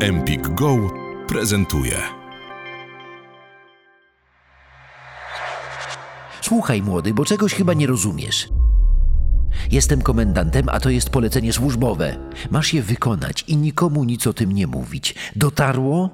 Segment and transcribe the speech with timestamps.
[0.00, 0.90] Empik Go
[1.28, 1.96] prezentuje.
[6.40, 8.48] Słuchaj, młody, bo czegoś chyba nie rozumiesz.
[9.70, 12.16] Jestem komendantem, a to jest polecenie służbowe.
[12.50, 15.14] Masz je wykonać i nikomu nic o tym nie mówić.
[15.36, 16.10] Dotarło?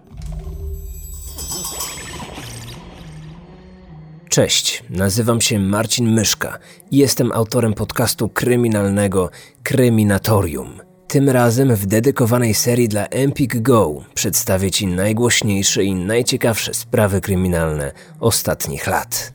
[4.29, 6.59] Cześć, nazywam się Marcin Myszka
[6.91, 9.31] i jestem autorem podcastu kryminalnego
[9.63, 10.92] Kryminatorium.
[11.13, 17.93] Tym razem w dedykowanej serii dla Empik Go przedstawię Ci najgłośniejsze i najciekawsze sprawy kryminalne
[18.21, 19.33] ostatnich lat.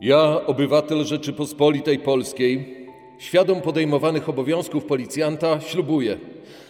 [0.00, 2.86] Ja, obywatel Rzeczypospolitej Polskiej,
[3.18, 6.18] świadom podejmowanych obowiązków policjanta, ślubuję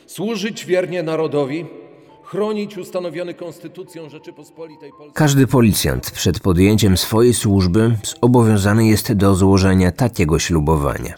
[0.07, 1.67] służyć wiernie narodowi,
[2.33, 5.13] chronić ustanowiony Konstytucją Rzeczypospolitej Polskiej.
[5.15, 11.15] Każdy policjant przed podjęciem swojej służby zobowiązany jest do złożenia takiego ślubowania.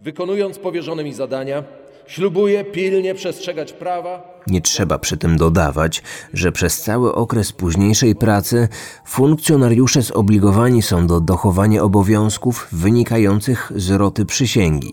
[0.00, 1.64] Wykonując powierzone mi zadania,
[2.06, 8.68] ślubuję pilnie przestrzegać prawa, Nie trzeba przy tym dodawać, że przez cały okres późniejszej pracy
[9.06, 14.92] funkcjonariusze zobligowani są do dochowania obowiązków wynikających z roty przysięgi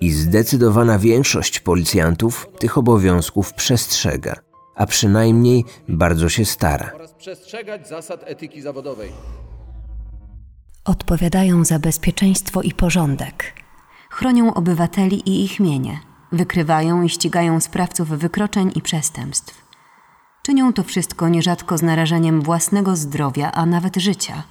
[0.00, 4.49] i zdecydowana większość policjantów tych obowiązków przestrzega,
[4.80, 6.92] a przynajmniej bardzo się stara.
[6.94, 9.12] oraz przestrzegać zasad etyki zawodowej.
[10.84, 13.54] Odpowiadają za bezpieczeństwo i porządek.
[14.10, 16.00] Chronią obywateli i ich mienie.
[16.32, 19.64] Wykrywają i ścigają sprawców wykroczeń i przestępstw.
[20.42, 24.42] Czynią to wszystko nierzadko z narażeniem własnego zdrowia, a nawet życia.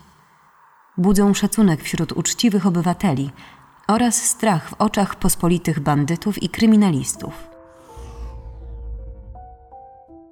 [0.98, 3.32] Budzą szacunek wśród uczciwych obywateli
[3.88, 7.49] oraz strach w oczach pospolitych bandytów i kryminalistów.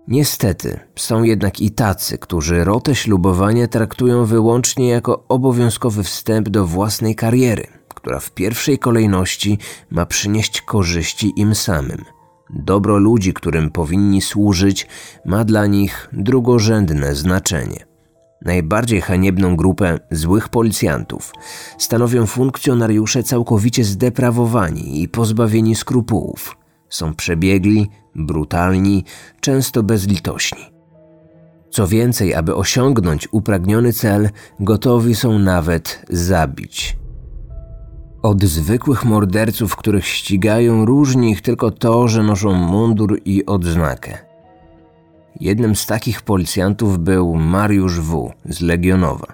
[0.08, 7.16] Niestety, są jednak i tacy, którzy rotę ślubowania traktują wyłącznie jako obowiązkowy wstęp do własnej
[7.16, 9.58] kariery, która w pierwszej kolejności
[9.90, 12.06] ma przynieść korzyści im samym.
[12.50, 14.88] Dobro ludzi, którym powinni służyć,
[15.26, 17.86] ma dla nich drugorzędne znaczenie.
[18.46, 21.34] Najbardziej haniebną grupę złych policjantów
[21.78, 26.58] stanowią funkcjonariusze całkowicie zdeprawowani i pozbawieni skrupułów.
[26.90, 29.04] Są przebiegli, brutalni,
[29.40, 30.78] często bezlitośni.
[31.70, 34.30] Co więcej, aby osiągnąć upragniony cel,
[34.60, 36.98] gotowi są nawet zabić.
[38.22, 44.18] Od zwykłych morderców, których ścigają, różni ich tylko to, że noszą mundur i odznakę.
[45.40, 48.32] Jednym z takich policjantów był Mariusz W.
[48.46, 49.28] z Legionowa.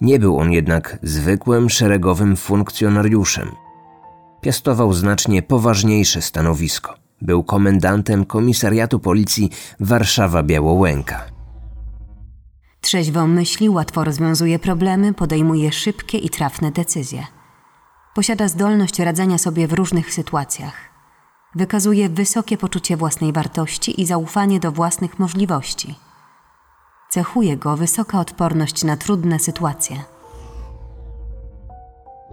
[0.00, 3.48] Nie był on jednak zwykłym szeregowym funkcjonariuszem.
[4.40, 6.99] Piastował znacznie poważniejsze stanowisko.
[7.22, 9.50] Był komendantem komisariatu policji
[9.80, 11.16] Warszawa-Białołęka.
[12.80, 17.26] Trzeźwo myśli, łatwo rozwiązuje problemy, podejmuje szybkie i trafne decyzje.
[18.14, 20.74] Posiada zdolność radzenia sobie w różnych sytuacjach.
[21.54, 25.94] Wykazuje wysokie poczucie własnej wartości i zaufanie do własnych możliwości.
[27.10, 29.96] Cechuje go wysoka odporność na trudne sytuacje.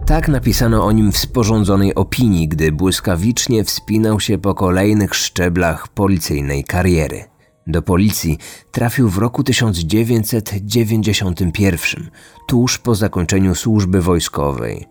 [0.06, 6.64] Tak napisano o nim w sporządzonej opinii, gdy błyskawicznie wspinał się po kolejnych szczeblach policyjnej
[6.64, 7.24] kariery.
[7.66, 8.38] Do policji
[8.72, 12.10] trafił w roku 1991,
[12.48, 14.86] tuż po zakończeniu służby wojskowej.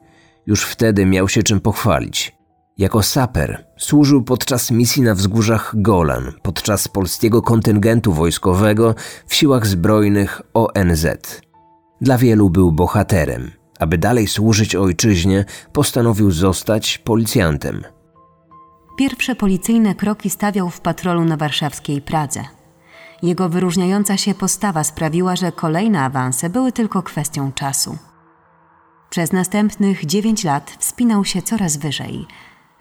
[0.46, 2.38] Już wtedy miał się czym pochwalić.
[2.78, 8.96] Jako saper służył podczas misji na wzgórzach Golan, podczas polskiego kontyngentu wojskowego
[9.28, 11.08] w siłach zbrojnych ONZ.
[12.02, 13.57] Dla wielu był bohaterem.
[13.80, 17.84] Aby dalej służyć ojczyźnie, postanowił zostać policjantem.
[18.98, 22.44] Pierwsze policyjne kroki stawiał w patrolu na warszawskiej Pradze.
[23.24, 27.98] Jego wyróżniająca się postawa sprawiła, że kolejne awanse były tylko kwestią czasu.
[29.10, 32.26] Przez następnych dziewięć lat wspinał się coraz wyżej.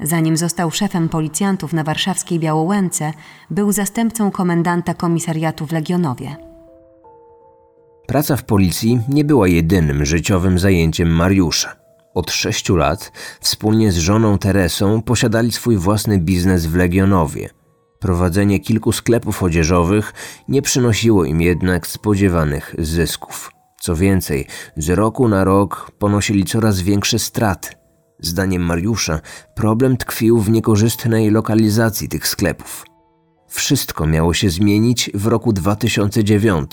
[0.01, 3.13] Zanim został szefem policjantów na warszawskiej Białołęce,
[3.51, 6.56] był zastępcą komendanta komisariatu w Legionowie.
[8.06, 11.77] Praca w policji nie była jedynym życiowym zajęciem Mariusza.
[12.15, 17.51] Od sześciu lat wspólnie z żoną Teresą posiadali swój własny biznes w Legionowie.
[17.98, 20.13] Prowadzenie kilku sklepów odzieżowych
[20.48, 23.51] nie przynosiło im jednak spodziewanych zysków.
[23.80, 24.47] Co więcej,
[24.77, 27.69] z roku na rok ponosili coraz większe straty.
[28.21, 29.21] Zdaniem Mariusza
[29.54, 32.84] problem tkwił w niekorzystnej lokalizacji tych sklepów.
[33.48, 36.71] Wszystko miało się zmienić w roku 2009,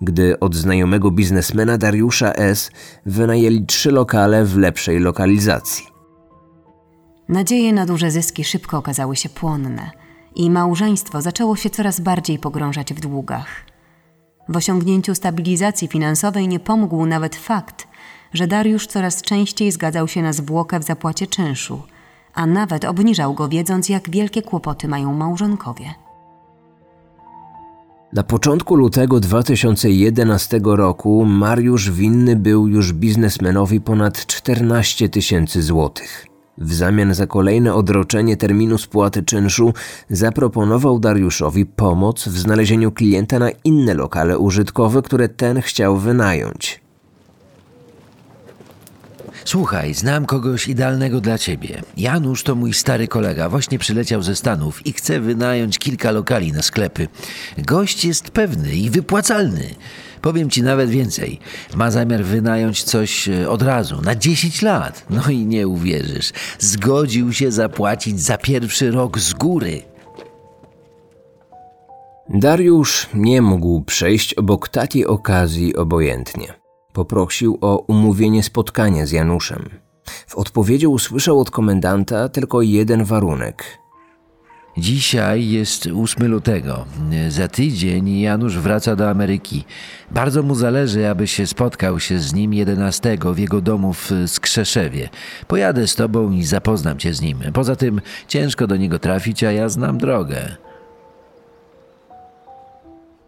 [0.00, 2.70] gdy od znajomego biznesmena Dariusza S.
[3.06, 5.86] wynajęli trzy lokale w lepszej lokalizacji.
[7.28, 9.90] Nadzieje na duże zyski szybko okazały się płonne
[10.34, 13.46] i małżeństwo zaczęło się coraz bardziej pogrążać w długach.
[14.48, 17.88] W osiągnięciu stabilizacji finansowej nie pomógł nawet fakt,
[18.32, 21.82] że Dariusz coraz częściej zgadzał się na zwłokę w zapłacie czynszu,
[22.34, 26.03] a nawet obniżał go, wiedząc, jak wielkie kłopoty mają małżonkowie.
[28.14, 36.26] Na początku lutego 2011 roku Mariusz winny był już biznesmenowi ponad 14 tysięcy złotych.
[36.58, 39.72] W zamian za kolejne odroczenie terminu spłaty czynszu
[40.10, 46.83] zaproponował Dariuszowi pomoc w znalezieniu klienta na inne lokale użytkowe, które ten chciał wynająć.
[49.44, 51.82] Słuchaj, znam kogoś idealnego dla ciebie.
[51.96, 56.62] Janusz to mój stary kolega, właśnie przyleciał ze Stanów i chce wynająć kilka lokali na
[56.62, 57.08] sklepy.
[57.58, 59.74] Gość jest pewny i wypłacalny.
[60.22, 61.38] Powiem ci nawet więcej.
[61.74, 65.06] Ma zamiar wynająć coś e, od razu, na 10 lat.
[65.10, 66.32] No i nie uwierzysz.
[66.58, 69.82] Zgodził się zapłacić za pierwszy rok z góry.
[72.28, 76.63] Dariusz nie mógł przejść obok takiej okazji obojętnie.
[76.94, 79.70] Poprosił o umówienie spotkania z Januszem.
[80.26, 83.78] W odpowiedzi usłyszał od komendanta tylko jeden warunek.
[84.76, 86.84] Dzisiaj jest 8 lutego.
[87.28, 89.64] Za tydzień Janusz wraca do Ameryki.
[90.10, 95.08] Bardzo mu zależy, aby się spotkał się z nim 11 w jego domu w Skrzeszewie.
[95.48, 97.38] Pojadę z tobą i zapoznam cię z nim.
[97.52, 100.56] Poza tym ciężko do niego trafić, a ja znam drogę.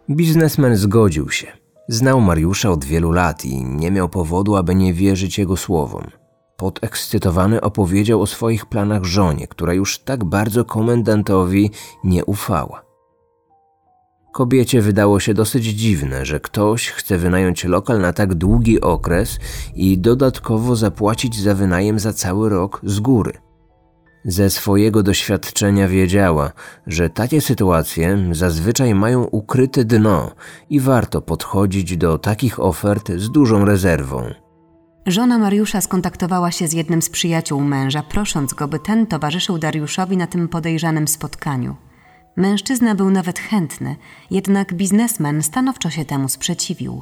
[0.09, 1.66] Biznesmen zgodził się.
[1.89, 6.03] Znał Mariusza od wielu lat i nie miał powodu, aby nie wierzyć jego słowom.
[6.57, 11.71] Podekscytowany opowiedział o swoich planach żonie, która już tak bardzo komendantowi
[12.03, 12.83] nie ufała.
[14.33, 19.39] Kobiecie wydało się dosyć dziwne, że ktoś chce wynająć lokal na tak długi okres
[19.75, 23.46] i dodatkowo zapłacić za wynajem za cały rok z góry.
[24.27, 26.51] Ze swojego doświadczenia wiedziała,
[26.87, 30.31] że takie sytuacje zazwyczaj mają ukryte dno
[30.69, 34.33] i warto podchodzić do takich ofert z dużą rezerwą.
[35.05, 40.17] Żona Mariusza skontaktowała się z jednym z przyjaciół męża, prosząc go, by ten towarzyszył Dariuszowi
[40.17, 41.75] na tym podejrzanym spotkaniu.
[42.35, 43.95] Mężczyzna był nawet chętny,
[44.31, 47.01] jednak biznesmen stanowczo się temu sprzeciwił.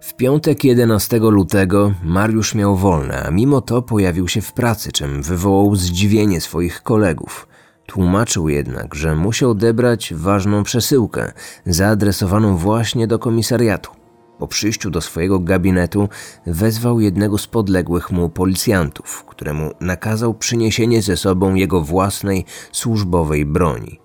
[0.00, 5.22] W piątek 11 lutego Mariusz miał wolne, a mimo to pojawił się w pracy, czym
[5.22, 7.48] wywołał zdziwienie swoich kolegów.
[7.86, 11.32] Tłumaczył jednak, że musiał odebrać ważną przesyłkę,
[11.66, 13.90] zaadresowaną właśnie do komisariatu.
[14.38, 16.08] Po przyjściu do swojego gabinetu
[16.46, 24.00] wezwał jednego z podległych mu policjantów, któremu nakazał przyniesienie ze sobą jego własnej służbowej broni.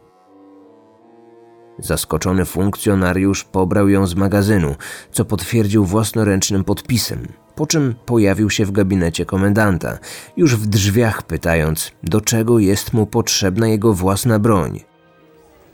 [1.80, 4.76] Zaskoczony funkcjonariusz pobrał ją z magazynu,
[5.12, 9.98] co potwierdził własnoręcznym podpisem, po czym pojawił się w gabinecie komendanta,
[10.38, 14.80] już w drzwiach pytając, do czego jest mu potrzebna jego własna broń.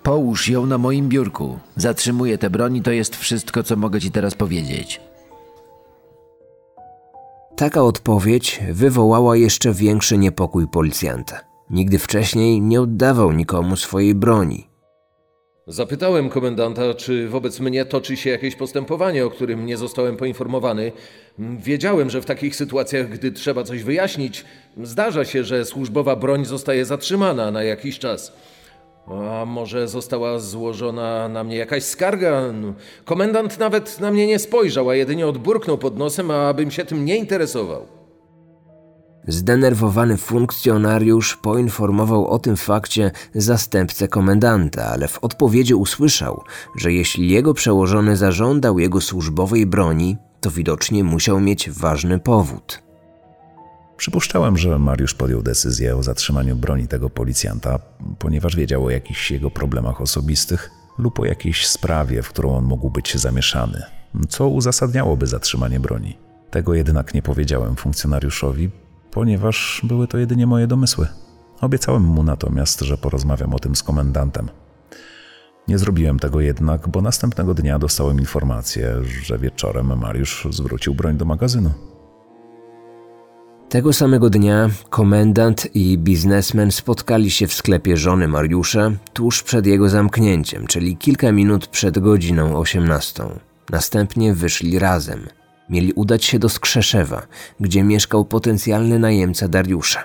[0.04, 1.60] Połóż ją na moim biurku.
[1.76, 5.02] Zatrzymuję tę broń i to jest wszystko, co mogę ci teraz powiedzieć.
[7.56, 11.40] Taka odpowiedź wywołała jeszcze większy niepokój policjanta.
[11.70, 14.71] Nigdy wcześniej nie oddawał nikomu swojej broni.
[15.68, 20.92] Zapytałem komendanta, czy wobec mnie toczy się jakieś postępowanie, o którym nie zostałem poinformowany.
[21.40, 24.46] Wiedziałem, że w takich sytuacjach, gdy trzeba coś wyjaśnić,
[24.84, 28.34] zdarza się, że służbowa broń zostaje zatrzymana na jakiś czas.
[29.08, 32.52] A może została złożona na mnie jakaś skarga?
[32.54, 32.74] No,
[33.06, 37.16] komendant nawet na mnie nie spojrzał, a jedynie odburknął pod nosem, abym się tym nie
[37.18, 38.01] interesował.
[39.28, 46.44] Zdenerwowany funkcjonariusz poinformował o tym fakcie zastępcę komendanta, ale w odpowiedzi usłyszał,
[46.78, 52.82] że jeśli jego przełożony zażądał jego służbowej broni, to widocznie musiał mieć ważny powód.
[53.98, 57.80] Przypuszczałem, że Mariusz podjął decyzję o zatrzymaniu broni tego policjanta,
[58.20, 62.90] ponieważ wiedział o jakichś jego problemach osobistych lub o jakiejś sprawie, w którą on mógł
[62.90, 63.84] być zamieszany,
[64.30, 66.18] co uzasadniałoby zatrzymanie broni.
[66.52, 68.70] Tego jednak nie powiedziałem funkcjonariuszowi,
[69.12, 71.08] ponieważ były to jedynie moje domysły.
[71.62, 74.50] Obiecałem mu natomiast, że porozmawiam o tym z komendantem.
[75.68, 81.26] Nie zrobiłem tego jednak, bo następnego dnia dostałem informację, że wieczorem Mariusz zwrócił broń do
[81.26, 81.72] magazynu.
[83.70, 89.90] Tego samego dnia komendant i biznesmen spotkali się w sklepie żony Mariusza tuż przed jego
[89.90, 93.24] zamknięciem, czyli kilka minut przed godziną 18.
[93.70, 95.20] Następnie wyszli razem.
[95.72, 97.22] Mieli udać się do Skrzeszewa,
[97.60, 100.04] gdzie mieszkał potencjalny najemca Dariusza.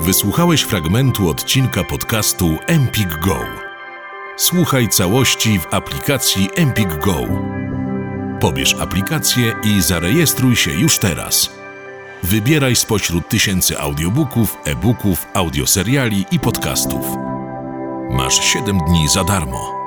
[0.00, 3.38] Wysłuchałeś fragmentu odcinka podcastu Empik Go.
[4.36, 7.16] Słuchaj całości w aplikacji Empik Go.
[8.40, 11.50] Pobierz aplikację i zarejestruj się już teraz.
[12.22, 17.06] Wybieraj spośród tysięcy audiobooków, e-booków, audioseriali i podcastów.
[18.10, 19.81] Masz 7 dni za darmo.